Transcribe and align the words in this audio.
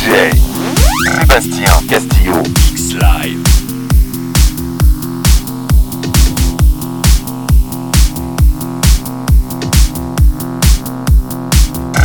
DJ 0.00 0.30
Sébastien 1.04 1.86
Castillo. 1.86 2.42
X 2.72 2.94
Live. 2.94 3.42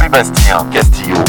Sébastien 0.01 0.65
Castillo 0.73 1.23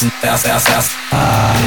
Ah. 0.00 1.58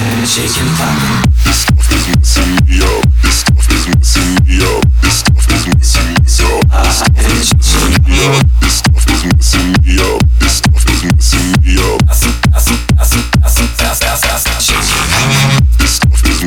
This 1.44 1.68
stuff 1.68 1.92
is 1.92 2.07
messing 2.16 2.56
me 2.63 2.80
up. 2.80 3.04
This 3.22 3.44
stuff 3.44 3.68
is 3.68 3.88
messing 3.92 4.39
me 4.48 4.63
up. 4.63 4.83
This 5.01 5.19
stuff 5.19 5.51
is 5.51 5.68
messing 5.68 6.16
me 6.16 6.24
up. 6.39 6.63
Ah, 6.72 6.88
shaking, 6.95 7.92
me 8.07 8.24
up. 8.24 8.39
This 8.62 8.80
stuff 8.80 9.04
is 9.04 9.25
messing 9.28 9.75
me 9.83 10.00
up. 10.00 10.24
This 10.39 10.63
stuff 10.63 10.80
is 10.80 11.04
messing 11.12 11.51
me 11.60 11.75
up. 11.75 12.00
This 12.07 12.31
stuff 12.31 13.04
is 13.04 13.92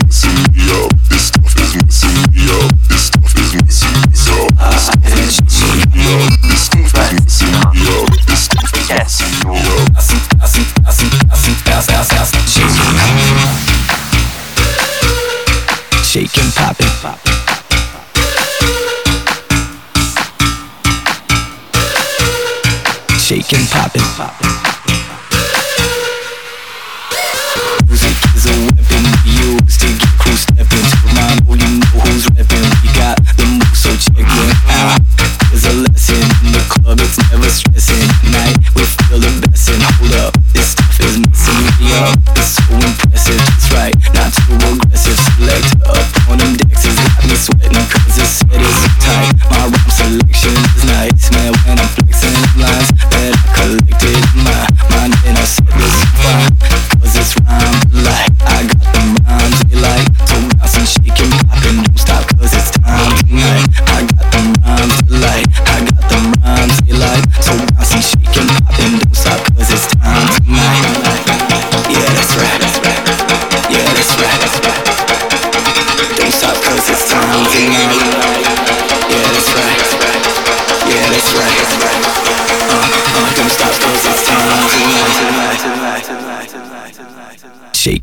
messing 0.00 0.40
me 0.56 0.72
up. 0.72 0.88
This 1.10 1.28
stuff 1.28 1.52
is 1.52 1.76
messing 1.76 2.16
me 2.32 2.48
up. 2.48 2.72
This 2.88 3.04
stuff 3.04 3.28
is 3.28 3.52
messing 3.60 3.92
me 3.92 4.16
up. 4.32 4.56
Ah, 4.56 4.72
shaking, 4.80 5.20
me 5.92 6.00
up. 6.16 6.32
This 6.48 6.64
stuff 6.64 6.80
is 6.80 7.12
messing 7.12 7.52
me 7.52 7.84
up. 7.92 8.08
This 8.24 8.40
stuff 8.40 8.64
is 8.64 8.88
messing 8.88 8.88
me 8.88 8.96
up. 8.96 9.23
Shaking, 23.44 23.66
popping, 23.66 24.00
popping. 24.16 24.48
Music 27.84 28.16
is 28.32 28.46
a 28.48 28.56
weapon 28.72 29.04
we 29.20 29.36
use 29.36 29.76
to 29.84 29.88
get 30.00 30.16
crew 30.16 30.32
stepping. 30.32 30.88
Who 31.44 31.52
you 31.52 31.76
know 31.76 32.00
who's 32.08 32.24
repping. 32.32 32.64
We 32.80 32.88
got 32.96 33.20
the 33.36 33.44
move, 33.44 33.76
so 33.76 33.92
check 34.00 34.24
it 34.24 34.56
out. 34.72 34.96
There's 35.52 35.68
a 35.68 35.76
lesson 35.76 36.24
in 36.40 36.56
the 36.56 36.64
club, 36.72 36.96
it's 37.04 37.20
never 37.28 37.50
stressing. 37.52 38.08
Tonight 38.24 38.56
we're 38.72 38.88
feeling 39.12 39.36
blessing. 39.44 39.80
Hold 40.00 40.14
up, 40.24 40.32
this 40.56 40.72
stuff 40.72 41.00
is 41.04 41.20
messing 41.20 41.68
me 41.84 41.92
up. 42.00 42.16
It's 42.40 42.56
so 42.64 42.72
impressive, 42.80 43.44
that's 43.44 43.68
right. 43.76 43.96
Not 44.16 44.32
too 44.32 44.56
aggressive. 44.56 45.20
Select 45.36 45.68
up 45.84 46.00
on 46.32 46.38
them 46.38 46.56
decks, 46.56 46.88
it's 46.88 46.96
got 46.96 47.28
me 47.28 47.36
sweating. 47.36 47.83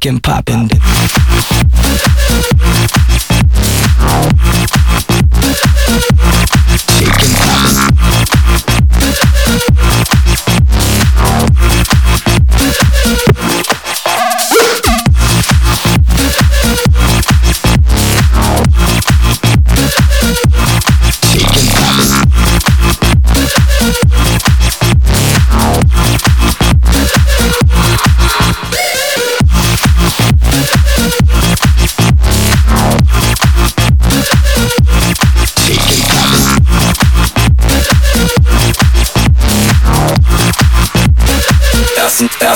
And 0.04 0.20
popping. 0.24 1.31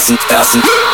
ersten, 0.06 0.20
ersten. 0.30 0.85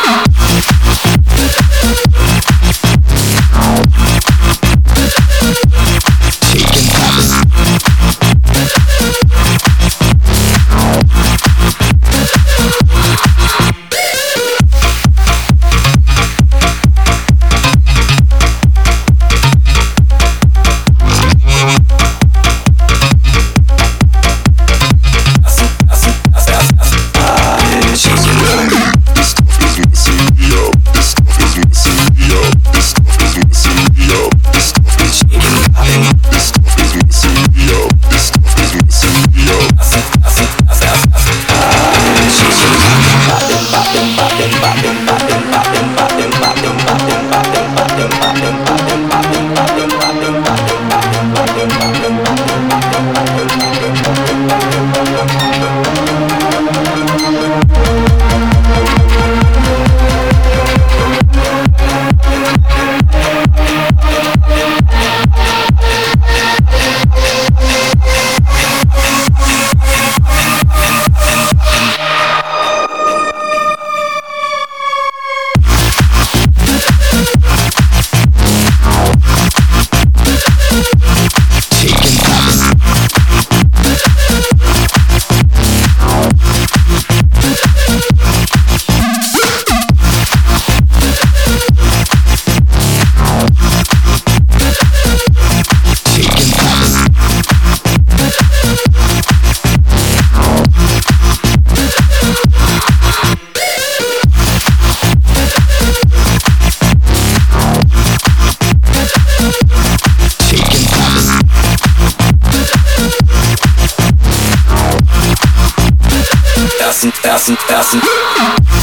fasten, 116.92 117.12
fasten, 117.12 117.56
fasten. 117.56 118.81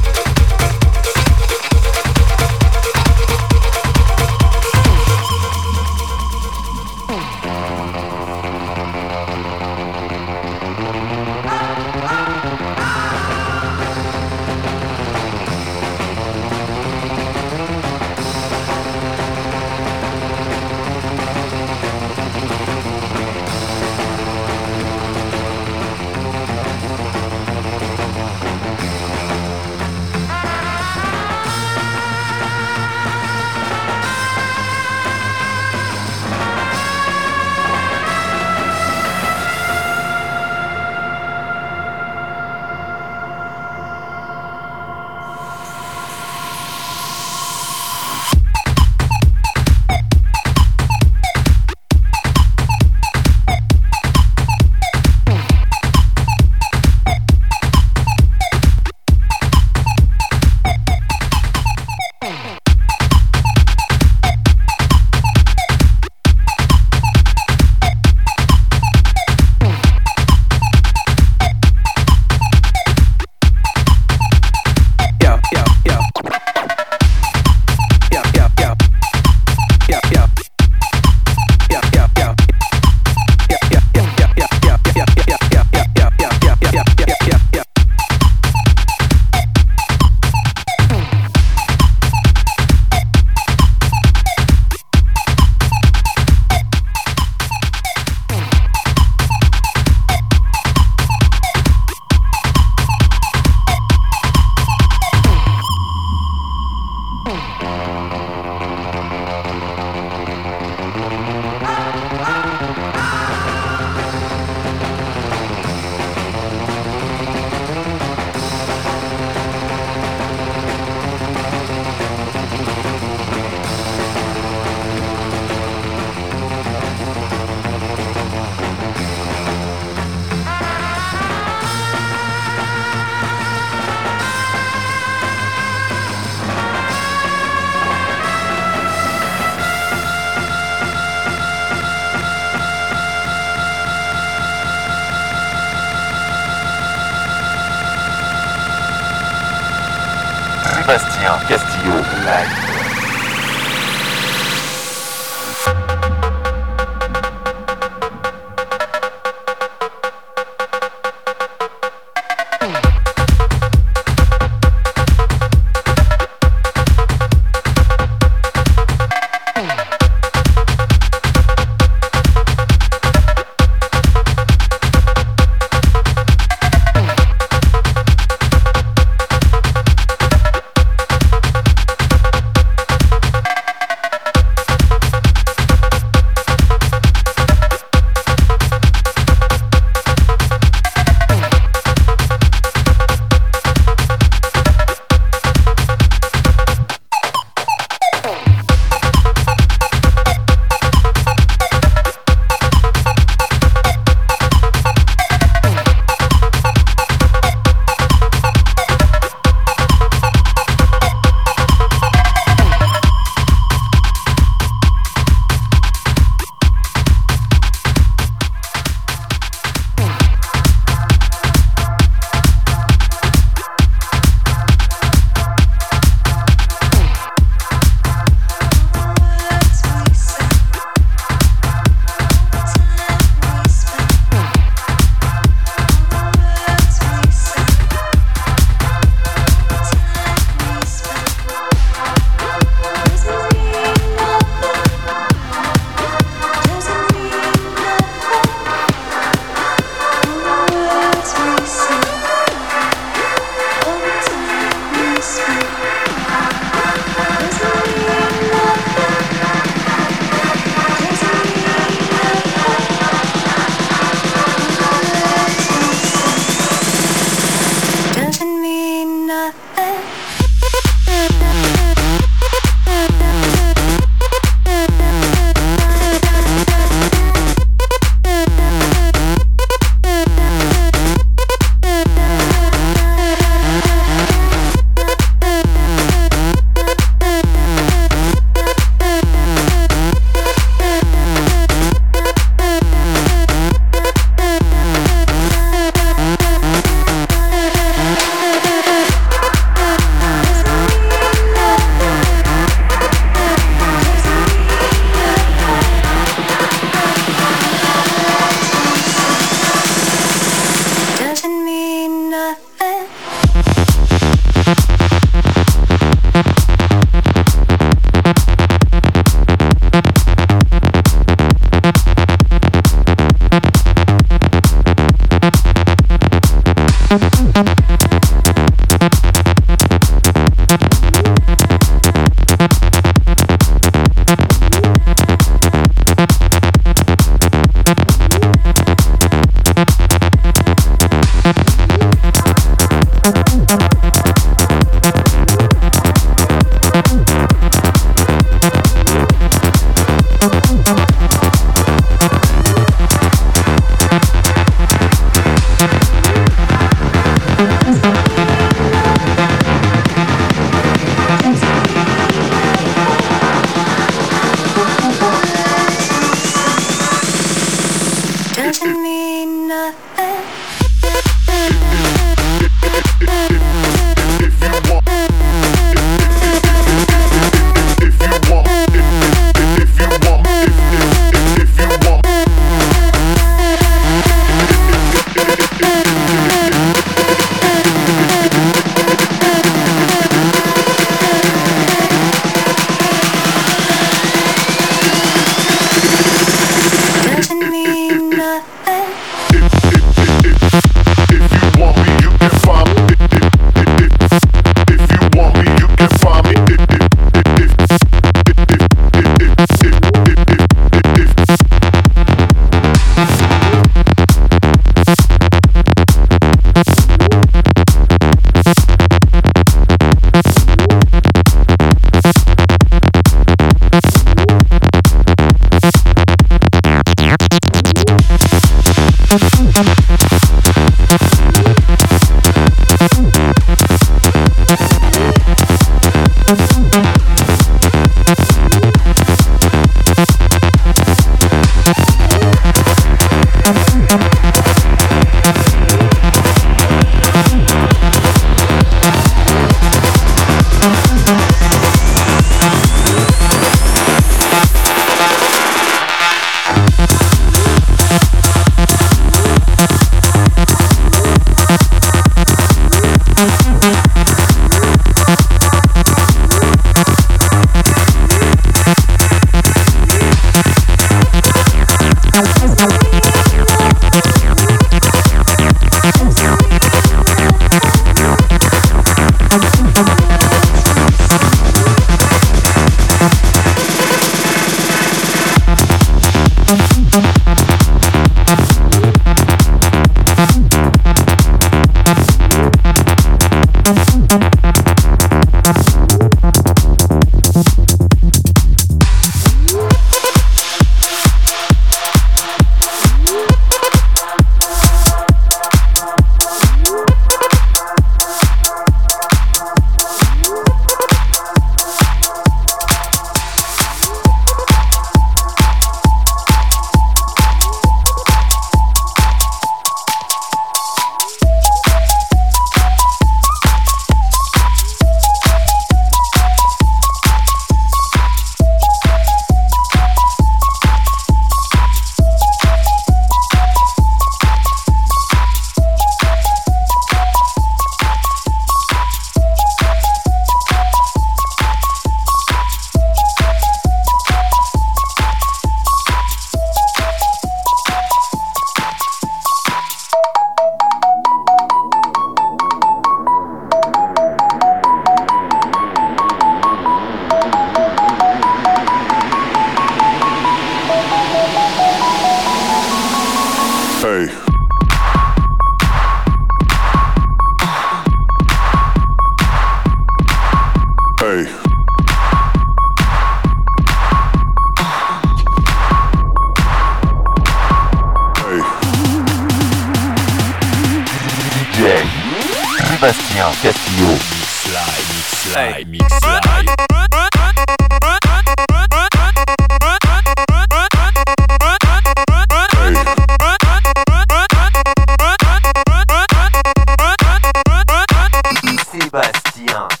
science. 599.67 600.00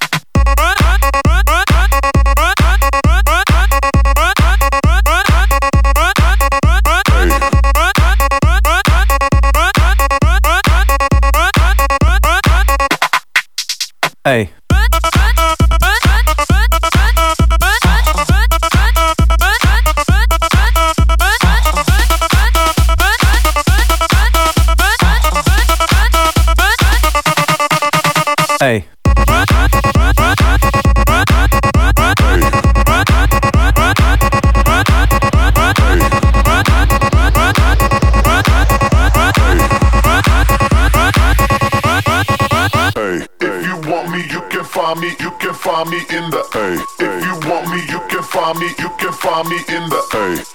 find 48.53 48.59
me, 48.59 48.73
you 48.79 48.89
can 48.97 49.13
find 49.13 49.47
me 49.47 49.57
in 49.69 49.89
the 49.89 50.47
A. 50.47 50.50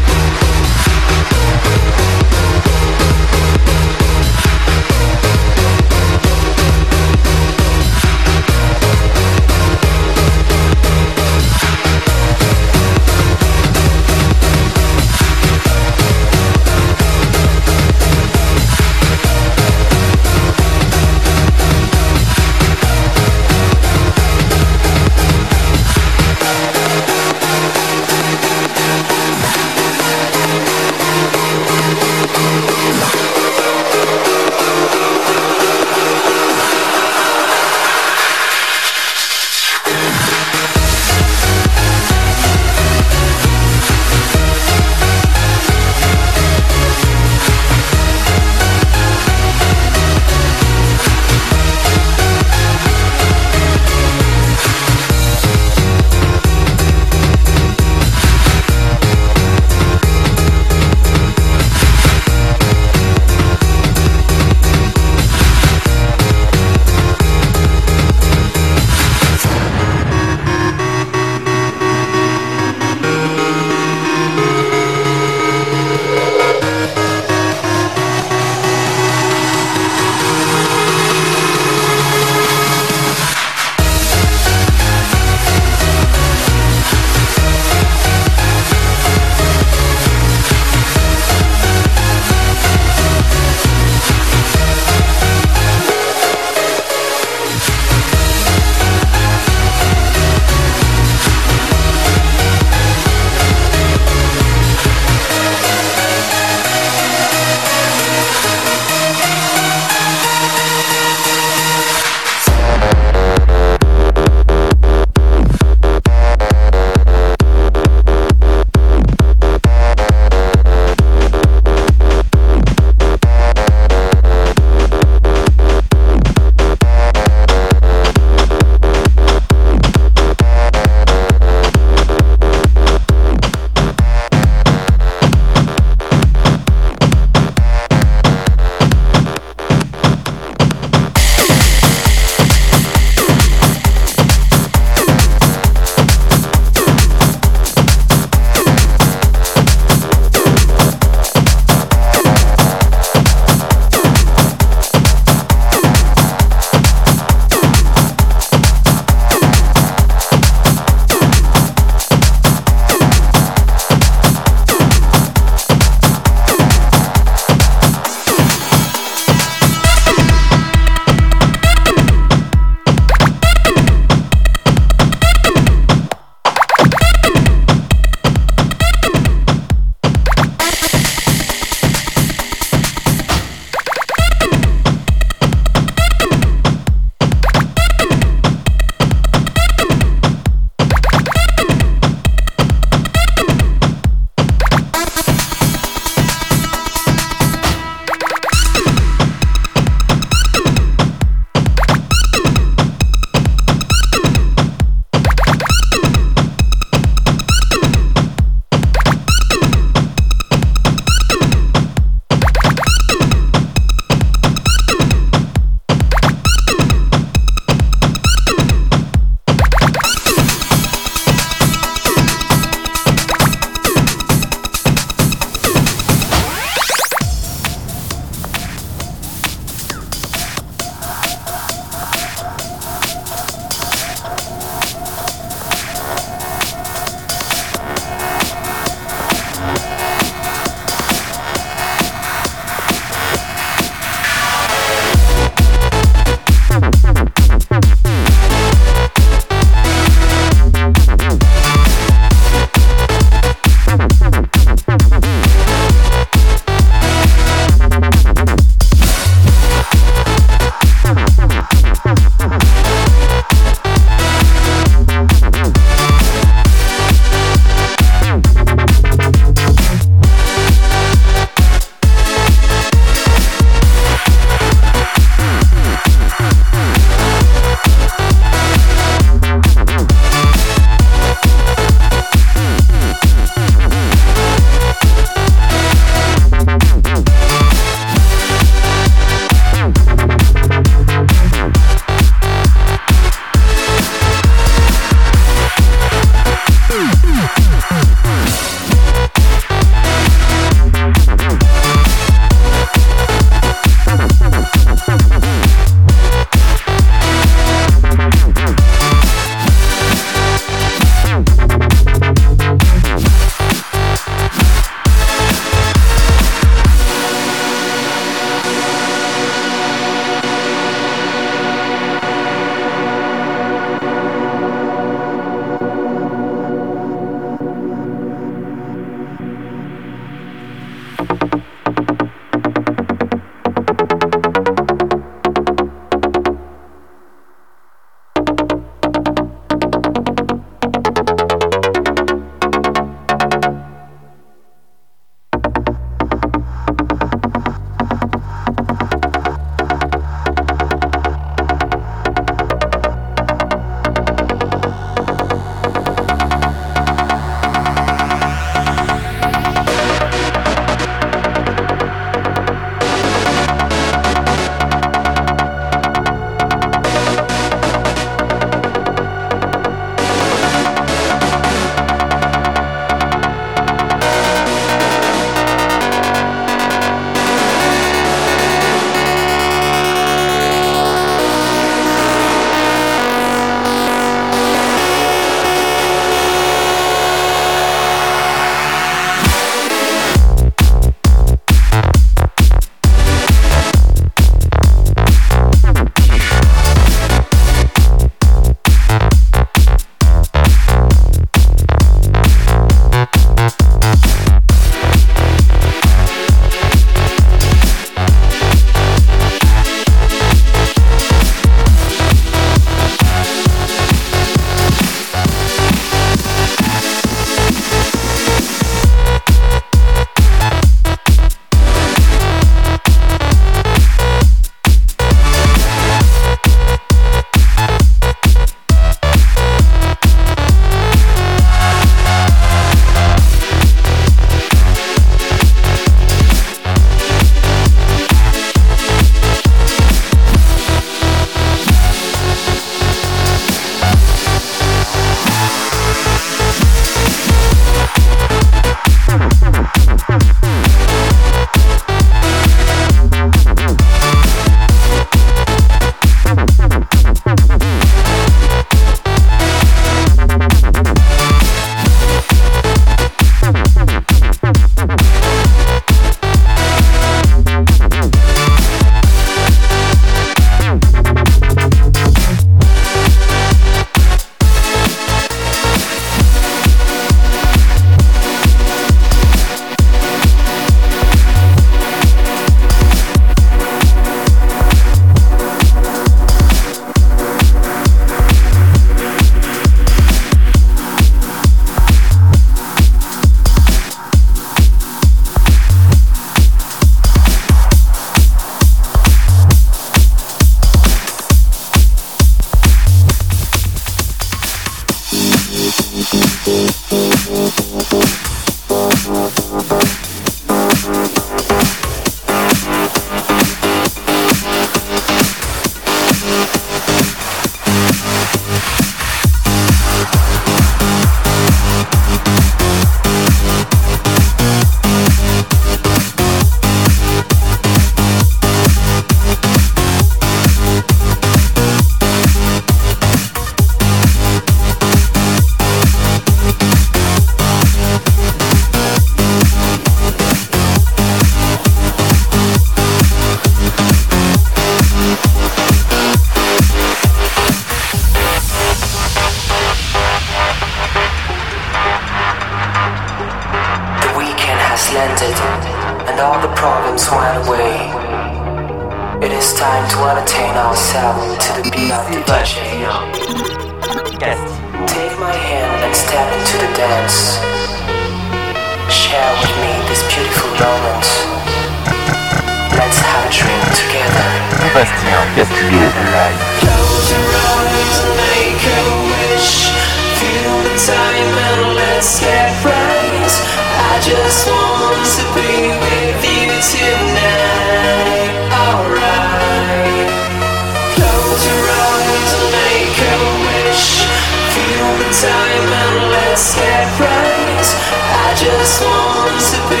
just 598.63 599.01
want 599.01 599.59
to 599.59 599.89
be 599.89 600.00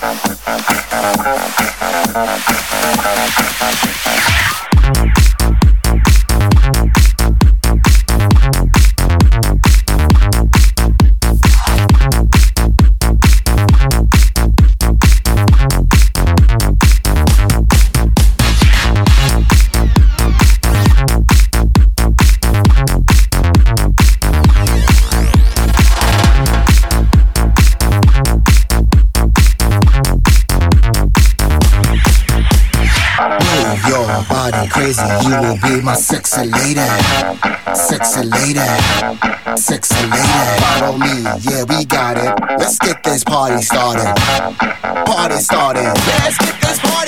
Thank 0.00 0.24
you. 0.24 0.27
You 35.28 35.40
will 35.40 35.58
be 35.60 35.82
my 35.82 35.94
sexy 35.94 36.44
lady. 36.46 36.88
Sexy 37.74 38.24
lady. 38.24 38.66
Sexy 39.56 40.06
lady. 40.06 40.28
Follow 40.80 40.96
me, 40.96 41.22
yeah, 41.40 41.64
we 41.68 41.84
got 41.84 42.16
it. 42.16 42.32
Let's 42.58 42.78
get 42.78 43.02
this 43.02 43.24
party 43.24 43.62
started. 43.62 44.14
Party 45.04 45.36
started. 45.36 45.84
Let's 45.84 46.38
get 46.38 46.60
this 46.60 46.78
party 46.80 47.07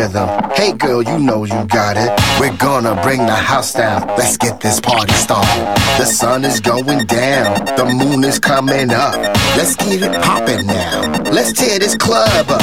rhythm. 0.00 0.28
Hey 0.54 0.72
girl, 0.72 1.02
you 1.02 1.18
know 1.18 1.44
you 1.44 1.60
got 1.66 1.96
it. 1.96 2.10
We're 2.40 2.56
gonna 2.56 2.94
bring 3.02 3.26
the 3.26 3.40
house 3.50 3.72
down. 3.74 4.08
Let's 4.18 4.36
get 4.36 4.60
this 4.60 4.80
party 4.80 5.12
started. 5.12 5.64
The 6.00 6.06
sun 6.06 6.44
is 6.44 6.58
going 6.60 7.04
down. 7.06 7.66
The 7.76 7.84
moon 7.84 8.24
is 8.24 8.38
coming 8.38 8.90
up. 8.90 9.14
Let's 9.58 9.76
get 9.76 10.00
it 10.02 10.14
poppin' 10.22 10.66
now. 10.66 11.22
Let's 11.36 11.52
tear 11.52 11.78
this 11.78 11.96
club 11.96 12.46
up. 12.48 12.62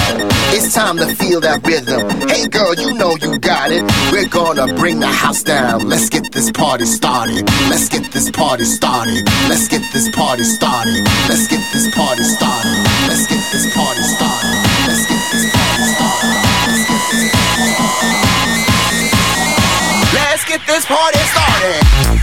It's 0.55 0.73
time 0.73 0.97
to 0.97 1.07
feel 1.19 1.39
that 1.41 1.65
rhythm. 1.65 2.03
Hey 2.27 2.47
girl, 2.47 2.73
you 2.73 2.93
know 2.93 3.15
you 3.21 3.37
got 3.37 3.71
it. 3.71 3.83
We're 4.11 4.29
gonna 4.39 4.73
bring 4.73 4.99
the 4.99 5.13
house 5.23 5.43
down. 5.43 5.87
Let's 5.87 6.09
get 6.09 6.31
this 6.31 6.49
party 6.51 6.85
started. 6.85 7.43
Let's 7.69 7.87
get 7.87 8.11
this 8.11 8.31
party 8.31 8.65
started. 8.65 9.23
Let's 9.49 9.67
get 9.67 9.83
this 9.93 10.09
party 10.09 10.43
started. 10.43 11.03
Let's 11.29 11.47
get 11.47 11.61
this 11.73 11.87
party 11.93 12.23
started. 12.23 12.77
Let's 13.09 13.27
get 13.27 13.43
this 13.53 13.65
party 13.75 14.03
started. 14.15 14.66
This 20.67 20.85
party 20.85 21.19
started. 21.19 22.16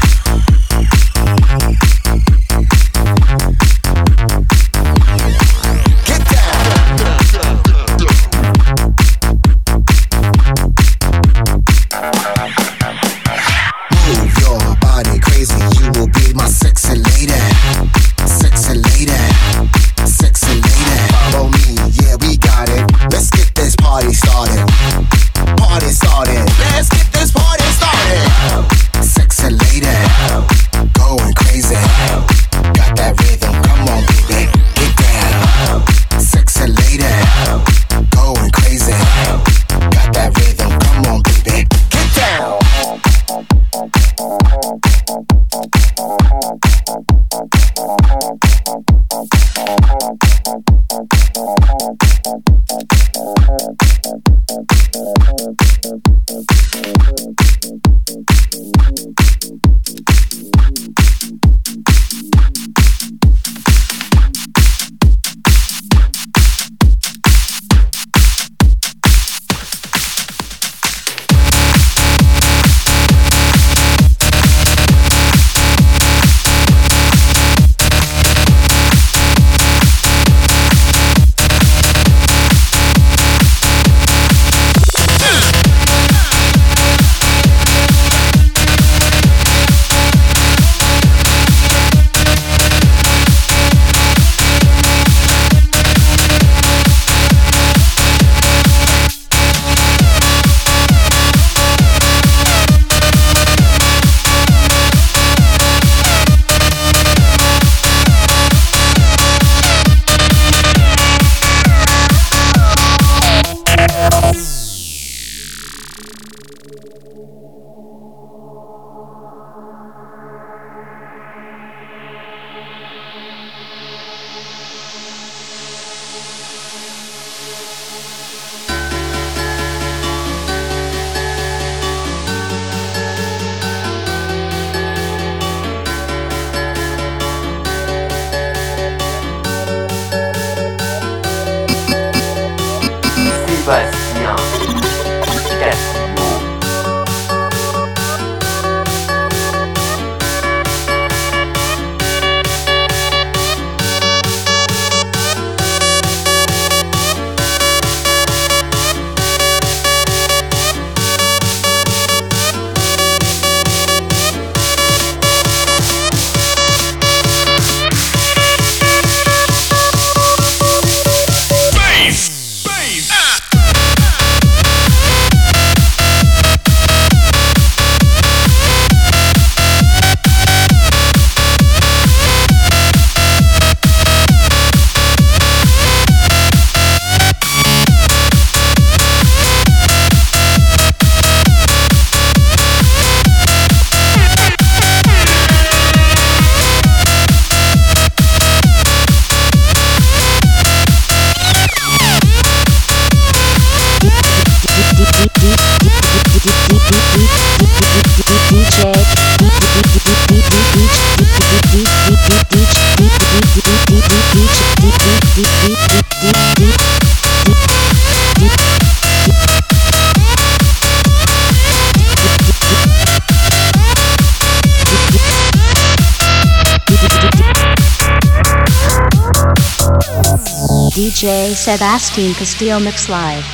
DJ 231.25 231.55
Sebastian 231.55 232.35
Castillo 232.35 232.79
Mix 232.79 233.09
Live. 233.09 233.47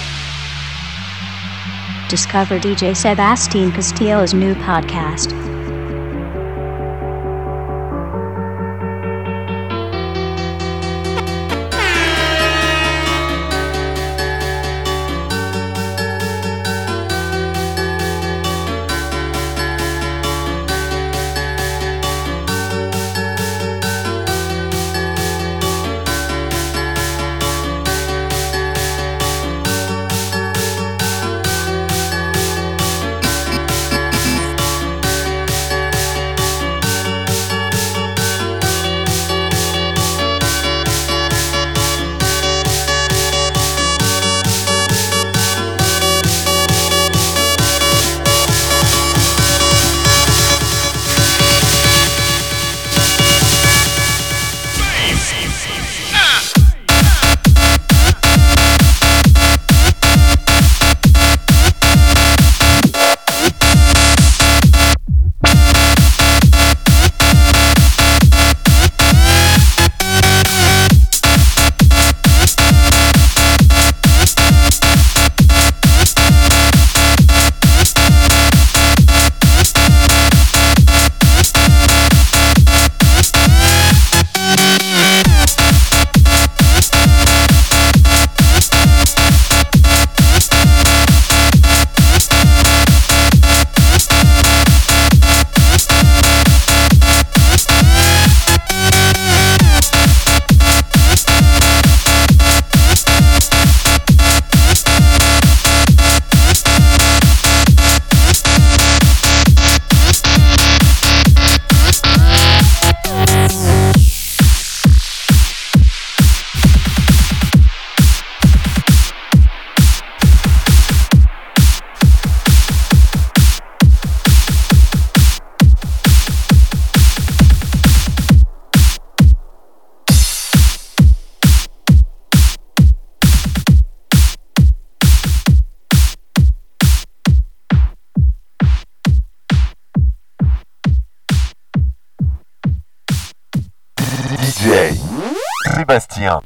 Discover 2.08 2.58
DJ 2.58 2.96
Sebastian 2.96 3.70
Castillo's 3.70 4.34
new 4.34 4.56
podcast. 4.56 5.49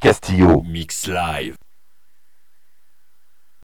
Castillo. 0.01 0.62
Mix 0.62 1.09
Live. 1.09 1.57